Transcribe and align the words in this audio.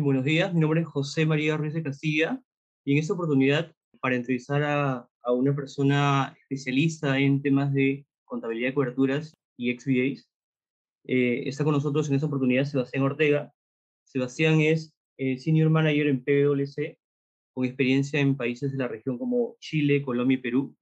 Buenos 0.00 0.24
días, 0.24 0.54
mi 0.54 0.60
nombre 0.60 0.82
es 0.82 0.86
José 0.86 1.26
María 1.26 1.56
Ruiz 1.56 1.74
de 1.74 1.82
Castilla 1.82 2.40
y 2.84 2.92
en 2.92 2.98
esta 2.98 3.14
oportunidad 3.14 3.74
para 4.00 4.14
entrevistar 4.14 4.62
a, 4.62 5.08
a 5.22 5.32
una 5.32 5.56
persona 5.56 6.36
especialista 6.40 7.18
en 7.18 7.42
temas 7.42 7.74
de 7.74 8.06
contabilidad 8.24 8.68
de 8.68 8.74
coberturas 8.74 9.36
y 9.56 9.76
XBAs. 9.76 10.30
Eh, 11.04 11.48
está 11.48 11.64
con 11.64 11.72
nosotros 11.72 12.08
en 12.08 12.14
esta 12.14 12.28
oportunidad 12.28 12.64
Sebastián 12.64 13.02
Ortega. 13.02 13.52
Sebastián 14.04 14.60
es 14.60 14.94
eh, 15.16 15.36
Senior 15.36 15.68
Manager 15.68 16.06
en 16.06 16.22
PwC, 16.22 16.96
con 17.52 17.64
experiencia 17.64 18.20
en 18.20 18.36
países 18.36 18.70
de 18.70 18.78
la 18.78 18.86
región 18.86 19.18
como 19.18 19.56
Chile, 19.58 20.02
Colombia 20.02 20.36
y 20.36 20.42
Perú. 20.42 20.76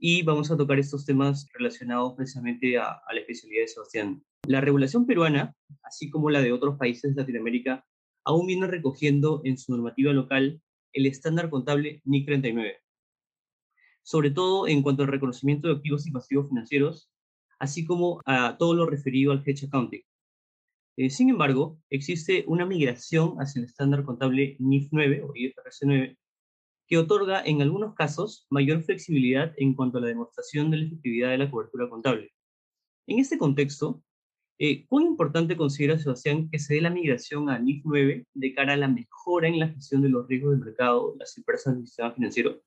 Y 0.00 0.22
vamos 0.24 0.50
a 0.50 0.56
tocar 0.56 0.80
estos 0.80 1.06
temas 1.06 1.48
relacionados 1.54 2.14
precisamente 2.16 2.76
a, 2.76 2.90
a 3.06 3.14
la 3.14 3.20
especialidad 3.20 3.62
de 3.62 3.68
Sebastián. 3.68 4.24
La 4.48 4.60
regulación 4.60 5.06
peruana, 5.06 5.54
así 5.84 6.10
como 6.10 6.28
la 6.28 6.42
de 6.42 6.50
otros 6.50 6.76
países 6.76 7.14
de 7.14 7.22
Latinoamérica, 7.22 7.84
aún 8.26 8.46
viene 8.46 8.66
recogiendo 8.66 9.40
en 9.44 9.56
su 9.56 9.72
normativa 9.72 10.12
local 10.12 10.60
el 10.92 11.06
estándar 11.06 11.48
contable 11.48 12.02
NIC 12.04 12.26
39, 12.26 12.76
sobre 14.02 14.30
todo 14.30 14.66
en 14.68 14.82
cuanto 14.82 15.02
al 15.02 15.08
reconocimiento 15.08 15.68
de 15.68 15.74
activos 15.74 16.06
y 16.06 16.10
pasivos 16.10 16.48
financieros, 16.48 17.08
así 17.58 17.86
como 17.86 18.20
a 18.26 18.56
todo 18.58 18.74
lo 18.74 18.84
referido 18.86 19.32
al 19.32 19.42
hedge 19.46 19.66
accounting. 19.66 20.02
Eh, 20.98 21.10
sin 21.10 21.30
embargo, 21.30 21.78
existe 21.88 22.44
una 22.48 22.66
migración 22.66 23.36
hacia 23.38 23.60
el 23.60 23.66
estándar 23.66 24.04
contable 24.04 24.56
NIF 24.58 24.88
9 24.90 25.22
o 25.22 25.32
IFRS 25.34 25.80
9 25.84 26.18
que 26.88 26.98
otorga 26.98 27.42
en 27.44 27.62
algunos 27.62 27.94
casos 27.94 28.46
mayor 28.50 28.82
flexibilidad 28.82 29.52
en 29.56 29.74
cuanto 29.74 29.98
a 29.98 30.00
la 30.00 30.08
demostración 30.08 30.70
de 30.70 30.78
la 30.78 30.86
efectividad 30.86 31.30
de 31.30 31.38
la 31.38 31.50
cobertura 31.50 31.88
contable. 31.88 32.32
En 33.06 33.18
este 33.18 33.38
contexto, 33.38 34.02
eh, 34.58 34.86
¿Cuán 34.86 35.04
importante 35.04 35.56
considera 35.56 35.98
Sebastián 35.98 36.48
que 36.50 36.58
se 36.58 36.74
dé 36.74 36.80
la 36.80 36.90
migración 36.90 37.50
a 37.50 37.58
NIF 37.58 37.82
9 37.84 38.26
de 38.32 38.54
cara 38.54 38.72
a 38.72 38.76
la 38.76 38.88
mejora 38.88 39.48
en 39.48 39.58
la 39.58 39.68
gestión 39.68 40.02
de 40.02 40.08
los 40.08 40.26
riesgos 40.26 40.52
del 40.52 40.64
mercado, 40.64 41.14
las 41.18 41.36
empresas 41.36 41.74
del 41.74 41.86
sistema 41.86 42.12
financiero? 42.12 42.60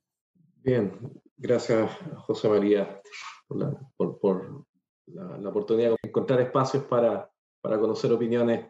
Bien, 0.64 0.92
gracias 1.38 1.90
José 2.18 2.50
María 2.50 3.02
por 3.48 3.58
la, 3.58 3.92
por, 3.98 4.66
la, 5.08 5.50
oportunidad 5.50 5.90
de 5.90 5.98
encontrar 6.04 6.42
espacios 6.42 6.84
para, 6.84 7.32
para 7.62 7.80
conocer 7.80 8.12
opiniones 8.12 8.68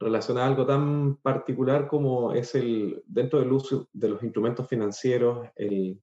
relacionadas 0.00 0.48
a 0.48 0.52
algo 0.52 0.66
tan 0.66 1.16
particular 1.16 1.86
como 1.86 2.32
es 2.32 2.54
el, 2.54 3.02
dentro 3.06 3.38
del 3.38 3.52
uso 3.52 3.88
de 3.92 4.08
los 4.08 4.22
instrumentos 4.22 4.66
financieros, 4.68 5.48
el, 5.56 6.00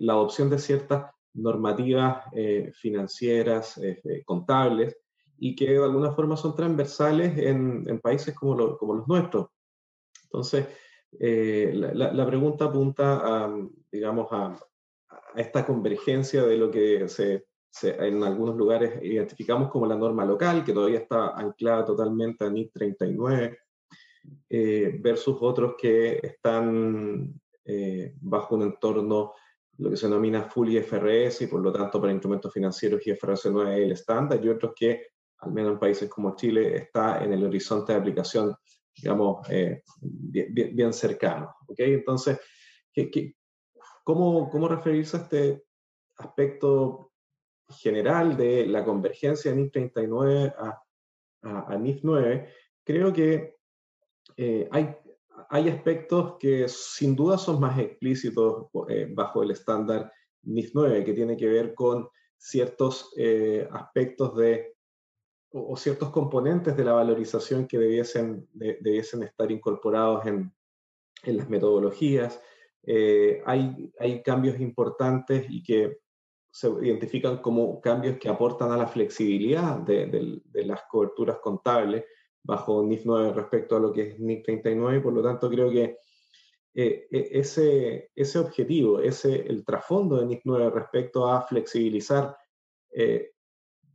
la 0.00 0.14
adopción 0.14 0.50
de 0.50 0.58
ciertas 0.58 1.12
normativas 1.34 2.24
eh, 2.32 2.70
financieras, 2.74 3.78
eh, 3.78 4.22
contables, 4.24 4.96
y 5.38 5.56
que 5.56 5.72
de 5.72 5.84
alguna 5.84 6.12
forma 6.12 6.36
son 6.36 6.54
transversales 6.54 7.36
en, 7.36 8.00
países 8.00 8.34
como, 8.34 8.54
los 8.54 9.08
nuestros. 9.08 9.48
Entonces, 10.24 10.68
eh, 11.18 11.72
la, 11.74 12.26
pregunta 12.26 12.66
apunta 12.66 13.20
a, 13.24 13.54
digamos, 13.90 14.28
a, 14.30 14.56
esta 15.34 15.66
convergencia 15.66 16.42
de 16.44 16.56
lo 16.56 16.70
que 16.70 17.08
se, 17.08 17.44
en 17.82 18.22
algunos 18.22 18.56
lugares 18.56 19.02
identificamos 19.02 19.70
como 19.70 19.86
la 19.86 19.96
norma 19.96 20.24
local, 20.24 20.64
que 20.64 20.72
todavía 20.72 21.00
está 21.00 21.30
anclada 21.36 21.84
totalmente 21.86 22.44
a 22.44 22.50
NIC 22.50 22.72
39, 22.72 23.58
eh, 24.48 24.96
versus 25.00 25.36
otros 25.40 25.74
que 25.76 26.20
están 26.22 27.34
eh, 27.64 28.14
bajo 28.20 28.54
un 28.54 28.62
entorno 28.62 29.32
lo 29.82 29.90
que 29.90 29.96
se 29.96 30.06
denomina 30.06 30.44
full 30.44 30.70
IFRS 30.70 31.42
y 31.42 31.46
por 31.48 31.60
lo 31.60 31.72
tanto 31.72 32.00
para 32.00 32.12
instrumentos 32.12 32.52
financieros 32.52 33.06
IFRS 33.06 33.50
9 33.50 33.74
es 33.74 33.84
el 33.84 33.92
estándar 33.92 34.44
y 34.44 34.48
otros 34.48 34.72
que 34.74 35.06
al 35.42 35.52
menos 35.52 35.72
en 35.72 35.78
países 35.78 36.08
como 36.08 36.36
Chile, 36.36 36.76
está 36.76 37.22
en 37.22 37.32
el 37.32 37.44
horizonte 37.44 37.92
de 37.92 37.98
aplicación, 37.98 38.54
digamos, 38.94 39.48
eh, 39.50 39.82
bien, 40.00 40.92
cercano. 40.92 41.56
¿okay? 41.66 41.94
Entonces, 41.94 42.38
¿qué, 42.92 43.34
cómo, 44.04 44.48
cómo 44.48 44.68
referirse 44.68 45.16
a 45.16 45.20
este 45.20 45.64
aspecto 46.16 47.12
general 47.68 48.36
de 48.36 48.66
la 48.66 48.84
convergencia 48.84 49.50
de 49.50 49.56
NIF 49.56 49.72
39 49.72 50.54
a, 50.56 50.82
a, 51.42 51.76
NIF 51.76 52.00
9? 52.04 52.48
Creo 52.84 53.12
que 53.12 53.56
eh, 54.36 54.68
hay, 54.70 54.96
hay 55.50 55.68
aspectos 55.68 56.36
que 56.38 56.68
sin 56.68 57.14
duda 57.14 57.38
son 57.38 57.60
más 57.60 57.78
explícitos 57.78 58.66
eh, 58.88 59.08
bajo 59.12 59.42
el 59.42 59.50
estándar 59.50 60.12
NIF 60.42 60.70
9, 60.74 61.04
que 61.04 61.14
tiene 61.14 61.36
que 61.36 61.46
ver 61.46 61.74
con 61.74 62.08
ciertos 62.36 63.14
aspectos 63.70 64.36
de 64.36 64.72
o, 65.52 65.76
ciertos 65.76 66.10
componentes 66.10 66.76
de 66.76 66.84
la 66.84 66.92
valorización 66.92 67.66
que 67.66 67.78
debiesen, 67.78 68.48
debiesen 68.52 69.22
estar 69.22 69.50
incorporados 69.50 70.26
en, 70.26 70.52
en 71.24 71.36
las 71.36 71.48
metodologías. 71.48 72.40
Eh, 72.84 73.42
hay, 73.46 73.92
hay 73.98 74.22
cambios 74.22 74.58
importantes 74.60 75.46
y 75.48 75.62
que 75.62 75.98
se 76.50 76.68
identifican 76.82 77.38
como 77.38 77.80
cambios 77.80 78.18
que 78.18 78.28
aportan 78.28 78.72
a 78.72 78.76
la 78.76 78.86
flexibilidad 78.86 79.78
de, 79.78 80.40
de, 80.44 80.64
las 80.64 80.82
coberturas 80.90 81.38
contables 81.38 82.04
bajo 82.42 82.82
NIF 82.82 83.02
9 83.04 83.32
respecto 83.32 83.76
a 83.76 83.80
lo 83.80 83.92
que 83.92 84.02
es 84.02 84.18
NIF 84.18 84.42
39, 84.44 85.00
por 85.00 85.12
lo 85.12 85.22
tanto 85.22 85.48
creo 85.48 85.70
que 85.70 85.98
eh, 86.74 87.06
e, 87.10 87.28
ese, 87.32 88.10
ese 88.14 88.38
objetivo, 88.38 89.00
ese, 89.00 89.46
el 89.46 89.64
trasfondo 89.64 90.16
de 90.16 90.26
NIF 90.26 90.42
9 90.44 90.70
respecto 90.70 91.30
a 91.30 91.42
flexibilizar 91.42 92.36
eh, 92.90 93.32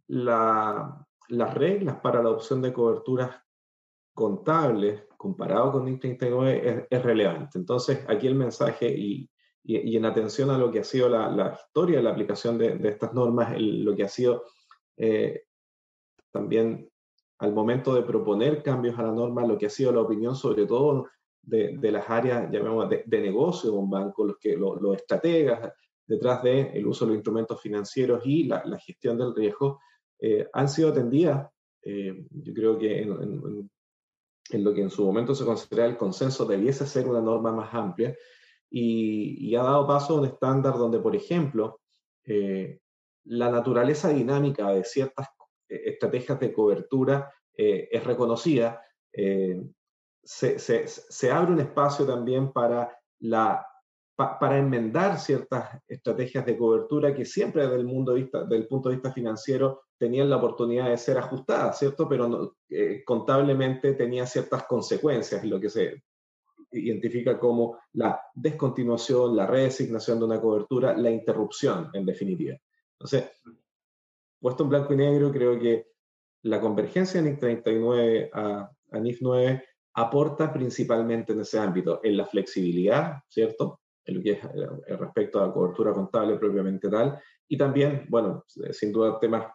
la, 0.08 1.06
las 1.30 1.53
reglas 1.53 2.00
para 2.02 2.24
la 2.24 2.30
opción 2.30 2.62
de 2.62 2.74
coberturas 2.74 3.41
contables 4.13 5.03
comparado 5.18 5.74
con 5.74 5.85
NIC 5.85 6.00
39 6.00 6.88
es, 6.90 7.03
relevante. 7.03 7.58
Entonces, 7.58 8.06
aquí 8.08 8.28
el 8.28 8.35
mensaje 8.35 8.88
y, 8.90 9.29
y, 9.64 9.97
en 9.97 10.06
atención 10.06 10.50
a 10.50 10.58
lo 10.58 10.72
que 10.72 10.79
ha 10.79 10.84
sido 10.84 11.09
la, 11.09 11.29
la 11.29 11.53
historia 11.53 11.97
de 11.97 12.03
la 12.03 12.12
aplicación 12.12 12.58
de, 12.58 12.78
de 12.78 12.90
estas 12.90 13.14
normas, 13.14 13.53
lo 13.59 13.96
que 13.96 14.03
ha 14.03 14.08
sido 14.08 14.44
eh, 14.96 15.44
también 16.31 16.90
al 17.39 17.53
momento 17.53 17.93
de 17.93 18.03
proponer 18.03 18.63
cambios 18.63 18.97
a 18.97 19.03
la 19.03 19.11
norma, 19.11 19.45
lo 19.45 19.57
que 19.57 19.67
ha 19.67 19.69
sido 19.69 19.91
la 19.91 20.01
opinión 20.01 20.35
sobre 20.35 20.65
todo 20.65 21.07
de, 21.41 21.77
de 21.77 21.91
las 21.91 22.09
áreas, 22.09 22.51
llamemos, 22.51 22.89
de, 22.89 23.03
de, 23.05 23.21
negocio 23.21 23.71
de 23.71 23.77
un 23.77 23.89
banco, 23.89 24.25
los, 24.25 24.37
que, 24.37 24.57
los, 24.57 24.79
estrategas 24.95 25.71
detrás 26.05 26.41
del 26.43 26.67
el 26.73 26.87
uso 26.87 27.05
de 27.05 27.09
los 27.09 27.17
instrumentos 27.17 27.61
financieros 27.61 28.21
y 28.25 28.45
la, 28.45 28.63
la 28.65 28.77
gestión 28.79 29.17
del 29.17 29.35
riesgo, 29.35 29.79
eh, 30.19 30.47
han 30.51 30.67
sido 30.67 30.89
atendidas, 30.89 31.49
eh, 31.83 32.25
yo 32.31 32.53
creo 32.53 32.77
que 32.77 33.01
en, 33.01 33.69
lo 34.63 34.73
que 34.73 34.81
en 34.81 34.89
su 34.89 35.05
momento 35.05 35.35
se 35.35 35.45
considera 35.45 35.85
el 35.85 35.97
consenso 35.97 36.45
debiese 36.45 36.87
ser 36.87 37.07
una 37.07 37.21
norma 37.21 37.51
más 37.51 37.73
amplia 37.73 38.15
y, 38.69 39.55
ha 39.55 39.63
dado 39.63 39.87
paso 39.87 40.15
a 40.15 40.19
un 40.19 40.25
estándar 40.25 40.77
donde, 40.77 40.99
por 40.99 41.15
ejemplo, 41.15 41.81
eh, 42.25 42.79
la 43.25 43.49
naturaleza 43.51 44.09
dinámica 44.09 44.69
de 44.71 44.83
ciertas 44.83 45.27
estrategias 45.67 46.39
de 46.39 46.53
cobertura 46.53 47.33
es 47.53 48.03
reconocida. 48.03 48.81
Se, 49.11 50.59
se, 50.59 50.88
se, 50.88 51.31
abre 51.31 51.53
un 51.53 51.59
espacio 51.59 52.05
también 52.05 52.51
para 52.51 52.95
la 53.19 53.66
para 54.17 54.57
enmendar 54.57 55.19
ciertas 55.19 55.79
estrategias 55.88 56.44
de 56.44 56.57
cobertura 56.57 57.13
que 57.13 57.23
siempre 57.23 57.61
desde 57.61 57.75
el, 57.75 57.85
mundo 57.85 58.16
vista, 58.16 58.44
del 58.45 58.67
punto 58.67 58.89
de 58.89 58.95
vista 58.95 59.13
financiero 59.13 59.83
tenían 59.95 60.28
la 60.28 60.38
oportunidad 60.38 60.89
de 60.89 60.97
ser 60.97 61.19
ajustadas, 61.19 61.78
¿cierto? 61.78 62.09
Pero 62.09 62.55
eh, 62.67 63.03
contablemente 63.05 63.94
tenía 63.94 64.25
ciertas 64.25 64.63
consecuencias, 64.63 65.44
lo 65.44 65.59
que 65.59 65.69
se 65.69 66.03
identifica 66.72 67.39
como 67.39 67.78
la 67.94 68.19
descontinuación, 68.34 69.35
la 69.35 69.45
redesignación 69.45 70.17
de 70.17 70.25
una 70.25 70.41
cobertura, 70.41 70.97
la 70.97 71.11
interrupción, 71.11 71.91
en 71.94 72.05
definitiva. 72.05 72.57
Entonces, 72.94 73.31
puesto 74.39 74.63
en 74.63 74.69
blanco 74.69 74.93
y 74.93 74.97
negro, 74.97 75.31
creo 75.31 75.59
que 75.59 75.87
la 76.43 76.61
convergencia 76.61 77.22
de 77.22 77.29
NIF 77.29 77.39
39 77.39 78.29
a, 78.34 78.69
a 78.91 78.99
NIF 78.99 79.19
9 79.22 79.63
aporta 79.95 80.53
principalmente 80.53 81.34
en 81.34 81.41
ese 81.41 81.59
ámbito, 81.59 81.99
en 82.03 82.17
la 82.17 82.25
flexibilidad, 82.25 83.17
¿cierto? 83.28 83.81
en 84.07 84.16
lo 84.16 84.22
que 84.22 84.31
es 84.31 84.43
eh, 84.43 84.97
respecto 84.97 85.39
a 85.39 85.47
la 85.47 85.53
cobertura 85.53 85.93
contable 85.93 86.37
propiamente 86.37 86.89
tal, 86.89 87.19
y 87.47 87.57
también, 87.57 88.05
bueno, 88.09 88.43
sin 88.72 88.91
duda 88.91 89.19
temas 89.19 89.47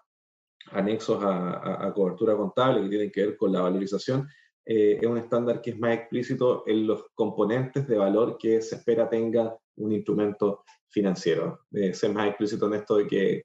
anexos 0.71 1.23
a, 1.23 1.93
cobertura 1.95 2.37
contable 2.37 2.83
que 2.83 2.89
tienen 2.89 3.11
que 3.11 3.27
ver 3.27 3.37
con 3.37 3.53
la 3.53 3.63
valorización, 3.63 4.29
eh, 4.65 4.99
es 5.01 5.07
un 5.07 5.19
estándar 5.19 5.61
que 5.61 5.71
es 5.71 5.79
más 5.79 5.95
explícito 5.95 6.63
en 6.67 6.87
los 6.87 7.05
componentes 7.15 7.87
de 7.89 7.99
valor 7.99 8.39
que 8.39 8.63
se 8.63 8.77
espera 8.77 9.09
tenga 9.09 9.57
un 9.77 9.93
instrumento 9.93 10.65
financiero. 10.89 11.61
Eh, 11.73 11.93
ser 11.93 12.13
más 12.13 12.29
explícito 12.29 12.67
en 12.67 12.75
esto 12.75 12.97
de 12.97 13.07
que 13.07 13.43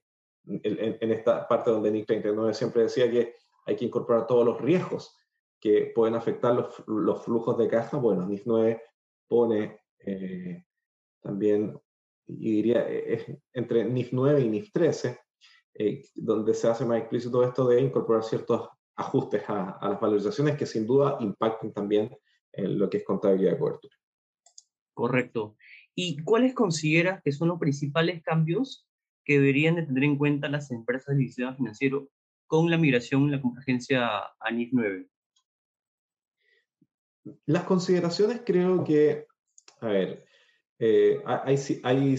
en, 0.48 1.12
esta 1.12 1.48
parte 1.48 1.72
donde 1.72 1.92
NIC 1.92 2.08
39 2.08 2.54
siempre 2.54 2.84
decía 2.84 3.10
que 3.10 3.36
hay 3.66 3.76
que 3.76 3.86
incorporar 3.86 4.28
todos 4.28 4.46
los 4.46 4.62
riesgos 4.62 5.16
que 5.60 5.92
pueden 5.94 6.16
afectar 6.16 6.54
los, 6.56 6.84
los 6.88 7.24
flujos 7.24 7.58
de 7.58 7.68
caja, 7.68 7.98
bueno, 7.98 8.26
NIC 8.26 8.44
9 8.46 8.82
pone 9.28 9.82
eh, 10.00 10.64
también, 11.22 11.80
y 12.28 12.52
diría, 12.52 12.88
e, 12.88 13.14
es 13.14 13.26
entre 13.54 13.86
NIF 13.86 14.10
9 14.12 14.42
y 14.42 14.50
NIF 14.50 14.72
13, 14.72 15.20
eh, 15.76 16.04
donde 16.16 16.54
se 16.54 16.68
hace 16.68 16.86
más 16.86 17.00
explícito 17.00 17.44
esto 17.44 17.68
de 17.68 17.82
incorporar 17.82 18.24
ciertos 18.24 18.70
ajustes 18.96 19.44
a, 19.48 19.78
las 19.82 20.00
valorizaciones 20.00 20.58
que 20.58 20.66
sin 20.66 20.88
duda 20.88 21.18
impacten 21.20 21.72
también 21.74 22.16
en 22.52 22.80
lo 22.80 22.90
que 22.90 22.98
es 22.98 23.04
contabilidad 23.04 23.52
de 23.52 23.60
cobertura. 23.60 23.96
Correcto. 24.94 25.56
¿Y 25.94 26.24
cuáles 26.24 26.56
consideras 26.56 27.22
que 27.24 27.32
son 27.32 27.50
los 27.50 27.60
principales 27.60 28.24
cambios 28.24 28.88
que 29.28 29.34
deberían 29.34 29.76
de 29.76 29.84
tener 29.84 30.06
en 30.06 30.18
cuenta 30.18 30.48
las 30.48 30.72
empresas 30.72 31.18
del 31.18 31.28
sistema 31.28 31.54
financiero 31.54 32.10
con 32.48 32.72
la 32.72 32.78
migración 32.78 33.24
y 33.24 33.32
la 33.32 33.42
convergencia 33.42 34.08
a 34.40 34.52
NIF 34.52 34.70
9? 34.72 35.06
Las 37.46 37.66
consideraciones 37.66 38.42
creo 38.46 38.86
que, 38.86 39.28
a 39.82 39.88
ver, 39.88 40.26
eh, 40.80 41.22
hay, 41.26 42.18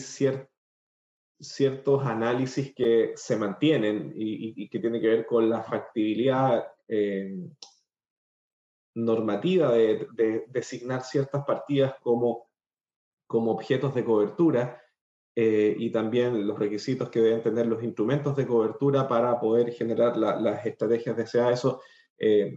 ciertos 1.41 2.05
análisis 2.05 2.75
que 2.75 3.13
se 3.17 3.37
mantienen 3.37 4.13
y, 4.15 4.69
que 4.69 4.79
tienen 4.79 5.01
que 5.01 5.09
ver 5.09 5.25
con 5.25 5.49
la 5.49 5.63
factibilidad 5.63 6.67
eh, 6.89 7.39
normativa 8.97 9.73
de, 9.73 10.45
designar 10.49 11.03
ciertas 11.05 11.43
partidas 11.47 11.95
como 12.03 12.51
objetos 13.29 13.95
de 13.95 14.05
cobertura 14.05 14.83
eh, 15.41 15.77
y 15.79 15.91
también 15.91 16.47
los 16.47 16.59
requisitos 16.59 17.11
que 17.11 17.21
deben 17.21 17.43
tener 17.43 17.67
los 17.67 17.83
instrumentos 17.83 18.35
de 18.35 18.47
cobertura 18.47 19.07
para 19.07 19.39
poder 19.39 19.73
generar 19.73 20.17
las 20.17 20.67
estrategias 20.67 21.17
de 21.17 21.27
SA. 21.27 21.53
Eso, 21.53 21.81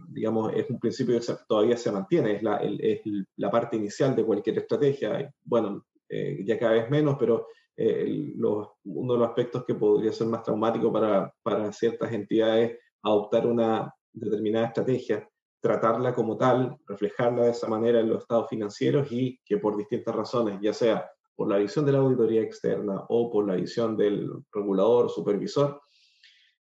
digamos, 0.08 0.52
es 0.54 0.68
un 0.68 0.80
principio 0.80 1.20
que 1.20 1.26
todavía 1.46 1.76
se 1.76 1.92
mantiene, 1.92 2.36
es 2.36 2.42
la, 2.42 2.56
es 2.56 3.00
la 3.36 3.50
parte 3.50 3.76
inicial 3.76 4.16
de 4.16 4.24
cualquier 4.24 4.58
estrategia. 4.58 5.32
Bueno, 5.44 5.84
eh, 6.14 6.44
ya 6.44 6.58
cada 6.58 6.72
vez 6.72 6.90
menos, 6.90 7.16
pero 7.18 7.46
eh, 7.74 8.34
uno 8.36 9.12
de 9.14 9.18
los 9.18 9.28
aspectos 9.28 9.64
que 9.64 9.74
podría 9.74 10.12
ser 10.12 10.26
más 10.26 10.42
traumático 10.42 10.92
para, 10.92 11.32
para 11.42 11.72
ciertas 11.72 12.12
entidades 12.12 12.78
adoptar 13.02 13.46
una 13.46 13.94
determinada 14.12 14.66
estrategia, 14.66 15.26
tratarla 15.58 16.14
como 16.14 16.36
tal, 16.36 16.76
reflejarla 16.86 17.44
de 17.44 17.52
esa 17.52 17.66
manera 17.66 18.00
en 18.00 18.10
los 18.10 18.20
estados 18.20 18.50
financieros 18.50 19.10
y 19.10 19.40
que 19.42 19.56
por 19.56 19.74
distintas 19.74 20.14
razones, 20.14 20.58
ya 20.60 20.74
sea 20.74 21.10
por 21.34 21.48
la 21.48 21.58
visión 21.58 21.84
de 21.84 21.92
la 21.92 21.98
auditoría 21.98 22.42
externa 22.42 23.04
o 23.08 23.30
por 23.30 23.46
la 23.46 23.54
visión 23.54 23.96
del 23.96 24.30
regulador, 24.52 25.10
supervisor, 25.10 25.80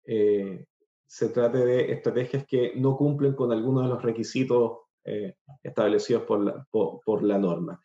eh, 0.05 0.65
se 1.05 1.29
trate 1.29 1.59
de 1.59 1.91
estrategias 1.91 2.45
que 2.45 2.73
no 2.75 2.95
cumplen 2.95 3.33
con 3.33 3.51
algunos 3.51 3.83
de 3.83 3.89
los 3.89 4.01
requisitos 4.01 4.77
establecidos 5.63 6.23
por 6.23 6.45
la, 6.45 6.65
por 6.71 7.23
la 7.23 7.39
norma. 7.39 7.81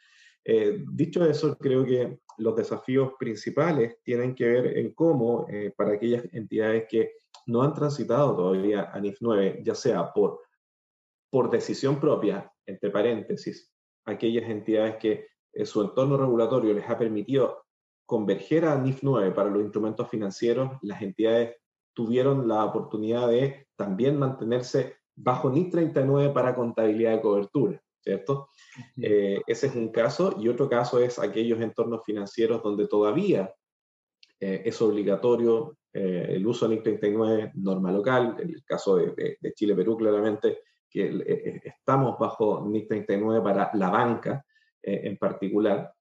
Eh, 0.49 0.85
dicho 0.93 1.25
eso, 1.25 1.59
creo 1.59 1.85
que 1.85 2.21
los 2.39 2.55
desafíos 2.55 3.15
principales 3.19 3.97
tienen 4.05 4.33
que 4.33 4.45
ver 4.45 4.79
en 4.79 4.95
cómo, 4.95 5.45
eh, 5.51 5.73
para 5.77 5.95
aquellas 5.95 6.23
entidades 6.33 6.85
que 6.89 7.15
no 7.47 7.63
han 7.63 7.75
transitado 7.75 8.37
todavía 8.37 8.93
a 8.93 9.01
NIF 9.01 9.17
9, 9.21 9.63
ya 9.65 9.75
sea 9.75 10.13
por, 10.13 10.41
por 11.31 11.51
decisión 11.51 11.99
propia, 11.99 12.49
entre 12.65 12.91
paréntesis, 12.91 13.73
aquellas 14.05 14.49
entidades 14.49 14.97
que 14.99 15.13
eh, 15.13 15.27
su 15.65 15.83
entorno 15.83 16.17
regulatorio 16.17 16.75
les 16.75 16.89
ha 16.89 16.99
permitido 16.99 17.65
converger 18.05 18.67
a 18.67 18.77
NIF 18.77 19.01
9 19.03 19.33
para 19.33 19.51
los 19.51 19.63
instrumentos 19.63 20.09
financieros, 20.09 20.73
las 20.83 21.03
entidades 21.03 21.57
tuvieron 21.93 22.47
la 22.47 22.65
oportunidad 22.65 23.29
de 23.29 23.67
también 23.75 24.19
mantenerse 24.19 24.97
bajo 25.15 25.51
NIF 25.51 25.71
39 25.71 26.33
para 26.33 26.55
contabilidad 26.55 27.13
de 27.13 27.21
cobertura. 27.21 27.83
¿cierto? 28.07 28.51
Eh, 29.03 29.41
ese 29.47 29.67
es 29.67 29.75
un 29.75 29.89
caso. 29.89 30.37
Y 30.39 30.49
otro 30.49 30.69
caso 30.69 31.01
es 31.01 31.19
aquellos 31.19 31.61
entornos 31.61 32.05
financieros 32.05 32.63
donde 32.63 32.87
todavía 32.87 33.53
eh, 34.39 34.63
es 34.65 34.81
obligatorio 34.81 35.79
eh, 35.93 36.27
el 36.31 36.47
uso 36.47 36.69
del 36.69 36.77
NIC 36.77 36.85
39 36.85 37.53
norma 37.55 37.91
local, 37.91 38.37
en 38.39 38.51
el 38.51 38.65
caso 38.65 38.97
de, 38.97 39.39
Chile-Perú 39.55 39.97
claramente, 39.97 40.61
que 40.89 41.61
estamos 41.65 42.17
bajo 42.19 42.65
NIC 42.69 42.89
39 42.89 43.43
para 43.43 43.71
la 43.75 43.91
banca 43.91 44.45
en 44.87 45.17
particular. 45.17 45.93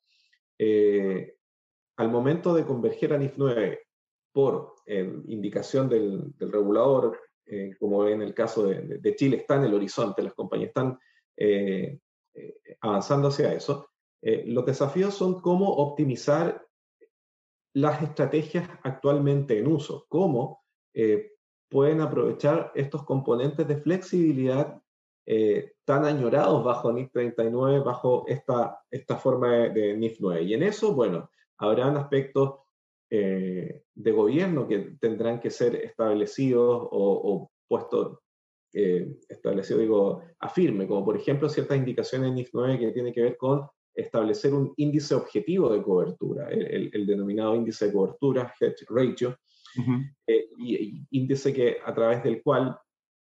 al 1.97 2.09
momento 2.09 2.53
de 2.53 2.65
converger 2.65 3.13
a 3.13 3.17
NIF 3.17 3.33
9 3.37 3.79
por 4.31 4.75
indicación 5.27 5.89
del, 5.89 6.33
regulador, 6.39 7.19
como 7.79 8.07
en 8.07 8.21
el 8.21 8.33
caso 8.33 8.67
de, 8.67 8.99
de, 8.99 9.15
Chile, 9.15 9.37
está 9.37 9.55
en 9.55 9.65
el 9.65 9.73
horizonte, 9.73 10.21
las 10.21 10.33
compañías 10.33 10.69
están 10.69 10.97
eh, 11.37 11.99
eh, 12.33 12.55
avanzando 12.81 13.29
hacia 13.29 13.53
eso. 13.53 13.89
Eh, 14.21 14.43
los 14.47 14.65
desafíos 14.65 15.13
son 15.13 15.41
cómo 15.41 15.69
optimizar 15.69 16.65
las 17.73 18.01
estrategias 18.01 18.69
actualmente 18.83 19.59
en 19.59 19.67
uso, 19.67 20.05
cómo 20.07 20.63
pueden 21.69 21.99
aprovechar 21.99 22.71
estos 22.73 23.03
componentes 23.03 23.67
de 23.67 23.75
flexibilidad 23.75 24.81
tan 25.83 26.05
añorados 26.05 26.63
bajo 26.63 26.93
NIF 26.93 27.11
39, 27.11 27.79
bajo 27.79 28.25
esta, 28.27 28.79
esta 28.91 29.15
forma 29.17 29.69
de, 29.69 29.95
NIF 29.97 30.17
9. 30.19 30.43
Y 30.43 30.53
en 30.53 30.63
eso, 30.63 30.93
bueno, 30.93 31.29
habrán 31.57 31.97
aspectos 31.97 32.59
de 33.09 34.11
gobierno 34.11 34.67
que 34.67 34.97
tendrán 34.99 35.39
que 35.39 35.49
ser 35.49 35.75
establecidos 35.75 36.87
o, 36.91 36.91
o 36.91 37.51
puestos 37.67 38.19
eh, 38.77 39.07
establecido, 39.29 39.79
digo, 39.79 40.21
afirme, 40.39 40.85
como 40.85 41.05
por 41.05 41.15
ejemplo 41.15 41.47
ciertas 41.47 41.77
indicaciones 41.77 42.27
en 42.27 42.35
NIF 42.35 42.49
9 42.51 42.77
que 42.77 42.91
tienen 42.91 43.13
que 43.13 43.21
ver 43.21 43.37
con 43.37 43.65
establecer 43.93 44.53
un 44.53 44.73
índice 44.75 45.15
objetivo 45.15 45.69
de 45.69 45.81
cobertura, 45.81 46.49
el, 46.49 47.05
denominado 47.05 47.55
índice 47.55 47.85
de 47.85 47.93
cobertura, 47.93 48.53
hedge 48.59 48.85
ratio, 48.89 49.37
eh, 50.27 50.49
y, 50.57 51.07
índice 51.11 51.53
que 51.53 51.77
a 51.85 51.93
través 51.95 52.21
del 52.21 52.43
cual, 52.43 52.77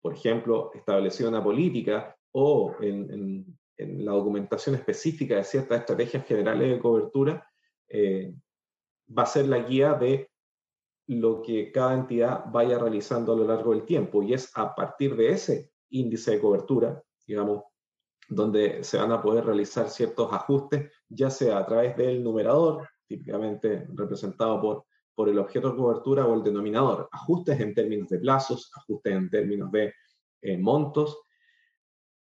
por 0.05 0.13
ejemplo, 0.13 0.71
establecer 0.75 1.27
una 1.27 1.43
política 1.43 2.15
o 2.33 2.77
en, 2.83 3.57
la 3.79 4.13
documentación 4.13 4.75
específica 4.75 5.37
de 5.37 5.45
ciertas 5.45 5.81
estrategias 5.81 6.27
generales 6.27 6.71
de 6.71 6.79
cobertura, 6.79 7.51
eh, 7.89 8.35
va 9.09 9.23
a 9.23 9.27
ser 9.27 9.49
la 9.49 9.61
guía 9.61 9.95
de 9.95 10.31
lo 11.07 11.41
que 11.41 11.73
cada 11.73 11.95
entidad 11.95 12.45
vaya 12.53 12.79
realizando 12.79 13.33
a 13.33 13.37
lo 13.37 13.47
largo 13.47 13.71
del 13.71 13.87
tiempo. 13.87 14.23
Y 14.23 14.35
es 14.35 14.53
a 14.55 14.75
partir 14.75 15.17
de 15.17 15.31
ese 15.31 15.73
índice 15.89 16.33
de 16.33 16.41
cobertura, 16.41 17.03
digamos, 17.27 17.63
donde 18.29 18.85
se 18.85 18.99
van 18.99 19.11
a 19.11 19.23
poder 19.23 19.47
realizar 19.47 19.89
ciertos 19.89 20.31
ajustes, 20.35 20.93
ya 21.09 21.31
sea 21.31 21.57
a 21.57 21.65
través 21.65 21.97
del 21.97 22.23
numerador, 22.23 22.87
típicamente 23.09 23.87
representado 23.95 24.61
por, 24.61 24.85
por 25.15 25.29
el 25.29 25.39
objeto 25.39 25.71
de 25.71 25.77
cobertura 25.77 26.27
o 26.27 26.35
el 26.35 26.43
denominador, 26.43 27.09
ajustes 27.13 27.61
en 27.61 27.75
términos 27.75 28.09
de 28.09 28.19
plazos, 28.19 28.71
ajustes 28.75 29.15
en 29.15 29.31
términos 29.31 29.71
de 29.71 29.95
eh, 30.43 30.59
montos. 30.59 31.21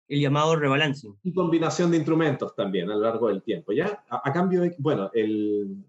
El 0.08 0.20
llamado 0.20 0.56
rebalancing. 0.56 1.18
Y 1.24 1.34
combinación 1.34 1.92
de 1.92 1.98
instrumentos 1.98 2.54
también 2.56 2.90
a 2.90 2.96
lo 2.96 3.02
largo 3.02 3.28
del 3.28 3.44
tiempo. 3.44 3.72
¿ya? 3.72 4.04
A, 4.10 4.34
cambio 4.34 4.62
de, 4.62 4.76
bueno, 4.80 5.10
el, 5.14 5.86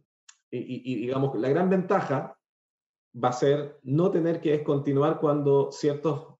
y, 0.50 0.96
digamos, 0.96 1.36
la 1.36 1.48
gran 1.48 1.68
ventaja 1.68 2.38
va 3.22 3.28
a 3.28 3.32
ser 3.32 3.78
no 3.82 4.10
tener 4.10 4.40
que 4.40 4.52
descontinuar 4.52 5.18
cuando 5.18 5.72
ciertos, 5.72 6.34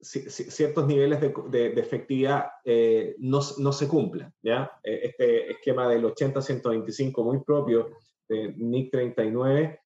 ciertos 0.00 0.86
niveles 0.86 1.20
de, 1.20 1.66
efectividad 1.76 2.46
eh, 2.64 3.14
no, 3.18 3.40
no, 3.58 3.72
se 3.72 3.86
cumplan. 3.86 4.34
¿ya? 4.42 4.72
E, 4.82 5.06
este 5.06 5.52
esquema 5.52 5.88
del 5.88 6.04
80-125 6.04 7.22
muy 7.22 7.40
propio 7.44 7.90
de 8.28 8.54
NIC 8.56 8.90
39 8.90 9.80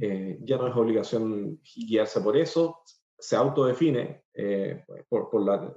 eh, 0.00 0.38
ya 0.42 0.56
no 0.58 0.68
es 0.68 0.76
obligación 0.76 1.60
guiarse 1.62 2.20
por 2.20 2.36
eso, 2.36 2.80
se 3.18 3.36
autodefine, 3.36 4.24
eh, 4.34 4.84
por, 5.08 5.30
por 5.30 5.44
la, 5.44 5.74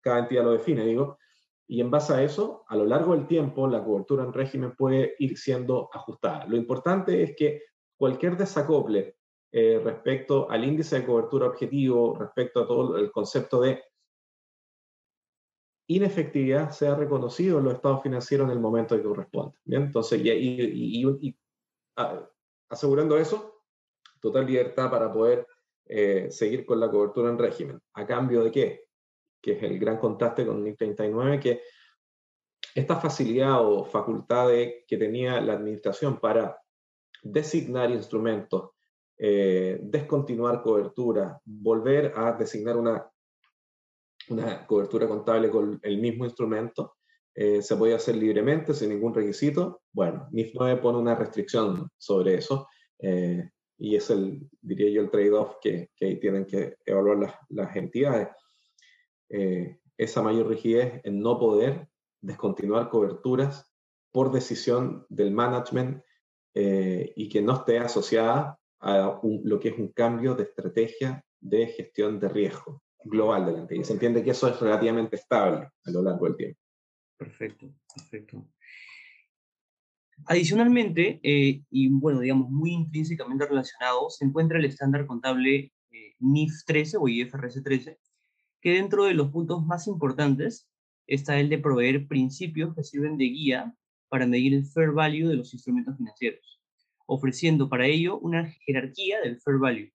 cada 0.00 0.20
entidad 0.20 0.44
lo 0.44 0.52
define, 0.52 0.84
digo, 0.84 1.18
y 1.66 1.80
en 1.80 1.90
base 1.90 2.14
a 2.14 2.22
eso, 2.22 2.64
a 2.68 2.76
lo 2.76 2.86
largo 2.86 3.14
del 3.14 3.26
tiempo, 3.26 3.68
la 3.68 3.84
cobertura 3.84 4.24
en 4.24 4.32
régimen 4.32 4.74
puede 4.74 5.14
ir 5.18 5.36
siendo 5.36 5.90
ajustada. 5.92 6.46
Lo 6.46 6.56
importante 6.56 7.22
es 7.22 7.36
que 7.36 7.62
cualquier 7.96 8.36
desacople 8.36 9.16
eh, 9.52 9.80
respecto 9.82 10.50
al 10.50 10.64
índice 10.64 11.00
de 11.00 11.06
cobertura 11.06 11.46
objetivo, 11.46 12.16
respecto 12.18 12.60
a 12.60 12.66
todo 12.66 12.96
el 12.96 13.10
concepto 13.10 13.60
de 13.60 13.82
inefectividad 15.88 16.70
sea 16.70 16.94
reconocido 16.94 17.58
en 17.58 17.64
los 17.64 17.74
estados 17.74 18.02
financieros 18.02 18.46
en 18.46 18.52
el 18.52 18.60
momento 18.60 18.96
que 18.96 19.02
corresponde. 19.02 19.56
¿bien? 19.64 19.84
Entonces, 19.84 20.20
y, 20.22 21.36
asegurando 22.68 23.18
eso, 23.18 23.62
total 24.20 24.46
libertad 24.46 24.90
para 24.90 25.12
poder 25.12 25.46
eh, 25.86 26.28
seguir 26.30 26.66
con 26.66 26.80
la 26.80 26.90
cobertura 26.90 27.30
en 27.30 27.38
régimen. 27.38 27.80
¿A 27.94 28.06
cambio 28.06 28.44
de 28.44 28.50
qué? 28.50 28.84
Que 29.40 29.52
es 29.52 29.62
el 29.62 29.78
gran 29.78 29.98
contraste 29.98 30.46
con 30.46 30.62
NIC 30.62 30.76
39, 30.76 31.40
que 31.40 31.62
esta 32.74 32.96
facilidad 32.96 33.64
o 33.64 33.84
facultad 33.84 34.48
que 34.48 34.96
tenía 34.96 35.40
la 35.40 35.54
administración 35.54 36.20
para 36.20 36.60
designar 37.22 37.90
instrumentos 37.90 38.70
eh, 39.20 39.80
descontinuar 39.82 40.62
cobertura, 40.62 41.40
volver 41.44 42.12
a 42.14 42.34
designar 42.34 42.76
una, 42.76 43.10
una 44.28 44.64
cobertura 44.64 45.08
contable 45.08 45.50
con 45.50 45.80
el 45.82 45.98
mismo 45.98 46.24
instrumento, 46.24 46.97
eh, 47.40 47.62
se 47.62 47.76
puede 47.76 47.94
hacer 47.94 48.16
libremente, 48.16 48.74
sin 48.74 48.88
ningún 48.88 49.14
requisito. 49.14 49.82
Bueno, 49.92 50.26
NIF 50.32 50.50
9 50.54 50.80
pone 50.80 50.98
una 50.98 51.14
restricción 51.14 51.88
sobre 51.96 52.34
eso 52.34 52.66
eh, 52.98 53.48
y 53.76 53.94
es 53.94 54.10
el, 54.10 54.50
diría 54.60 54.90
yo, 54.90 55.02
el 55.02 55.10
trade-off 55.10 55.54
que, 55.62 55.90
que, 55.94 56.16
tienen 56.16 56.46
que 56.46 56.78
evaluar 56.84 57.18
las, 57.18 57.34
las 57.50 57.76
entidades. 57.76 58.26
esa 59.96 60.20
mayor 60.22 60.48
rigidez 60.48 61.00
en 61.04 61.20
no 61.20 61.38
poder 61.38 61.86
descontinuar 62.20 62.88
coberturas 62.88 63.72
por 64.10 64.32
decisión 64.32 65.06
del 65.08 65.30
management 65.30 66.02
y 66.54 67.28
que 67.28 67.40
no 67.40 67.54
esté 67.54 67.78
asociada 67.78 68.58
a 68.80 69.20
lo 69.44 69.60
que 69.60 69.68
es 69.68 69.78
un 69.78 69.92
cambio 69.92 70.34
de 70.34 70.42
estrategia 70.42 71.24
de 71.40 71.68
gestión 71.68 72.18
de 72.18 72.28
riesgo 72.28 72.82
global 73.04 73.46
de 73.46 73.52
la 73.52 73.58
entidad. 73.60 73.84
Se 73.84 73.92
entiende 73.92 74.24
que 74.24 74.30
eso 74.30 74.48
es 74.48 74.58
relativamente 74.58 75.14
estable 75.14 75.68
a 75.84 75.90
lo 75.92 76.02
largo 76.02 76.26
del 76.26 76.36
tiempo. 76.36 76.60
Perfecto, 77.18 77.74
perfecto. 77.94 78.48
Adicionalmente, 80.26 81.20
eh, 81.22 81.62
y 81.70 81.88
bueno, 81.88 82.20
digamos, 82.20 82.50
muy 82.50 82.72
intrínsecamente 82.72 83.46
relacionado, 83.46 84.08
se 84.10 84.24
encuentra 84.24 84.58
el 84.58 84.64
estándar 84.64 85.06
contable 85.06 85.72
eh, 85.90 86.14
NIF 86.20 86.64
13 86.64 86.96
o 86.98 87.08
IFRS 87.08 87.62
13, 87.62 87.98
que 88.60 88.72
dentro 88.72 89.04
de 89.04 89.14
los 89.14 89.30
puntos 89.30 89.64
más 89.64 89.86
importantes 89.86 90.68
está 91.06 91.38
el 91.38 91.48
de 91.48 91.58
proveer 91.58 92.06
principios 92.06 92.74
que 92.74 92.84
sirven 92.84 93.16
de 93.16 93.24
guía 93.24 93.74
para 94.08 94.26
medir 94.26 94.54
el 94.54 94.66
fair 94.66 94.92
value 94.92 95.28
de 95.28 95.36
los 95.36 95.52
instrumentos 95.54 95.96
financieros, 95.96 96.60
ofreciendo 97.06 97.68
para 97.68 97.86
ello 97.86 98.18
una 98.18 98.50
jerarquía 98.66 99.20
del 99.20 99.40
fair 99.40 99.58
value. 99.58 99.92